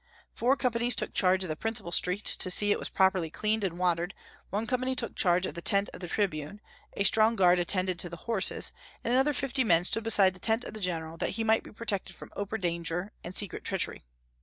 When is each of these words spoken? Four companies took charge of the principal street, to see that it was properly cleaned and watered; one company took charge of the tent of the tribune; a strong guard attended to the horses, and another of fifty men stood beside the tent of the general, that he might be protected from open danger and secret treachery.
Four 0.33 0.57
companies 0.57 0.95
took 0.95 1.13
charge 1.13 1.43
of 1.43 1.47
the 1.47 1.55
principal 1.55 1.91
street, 1.91 2.25
to 2.25 2.49
see 2.49 2.69
that 2.69 2.73
it 2.73 2.79
was 2.79 2.89
properly 2.89 3.29
cleaned 3.29 3.63
and 3.63 3.77
watered; 3.77 4.15
one 4.49 4.65
company 4.65 4.95
took 4.95 5.15
charge 5.15 5.45
of 5.45 5.53
the 5.53 5.61
tent 5.61 5.91
of 5.93 5.99
the 5.99 6.07
tribune; 6.07 6.59
a 6.93 7.03
strong 7.03 7.35
guard 7.35 7.59
attended 7.59 7.99
to 7.99 8.09
the 8.09 8.17
horses, 8.25 8.71
and 9.03 9.13
another 9.13 9.29
of 9.29 9.37
fifty 9.37 9.63
men 9.63 9.85
stood 9.85 10.03
beside 10.03 10.33
the 10.33 10.39
tent 10.39 10.63
of 10.63 10.73
the 10.73 10.79
general, 10.79 11.17
that 11.17 11.29
he 11.37 11.43
might 11.43 11.61
be 11.61 11.71
protected 11.71 12.15
from 12.15 12.31
open 12.35 12.61
danger 12.61 13.11
and 13.23 13.35
secret 13.35 13.63
treachery. 13.63 14.03